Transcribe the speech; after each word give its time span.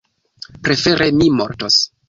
Prefere 0.69 1.11
mi 1.21 1.31
mortos! 1.37 1.81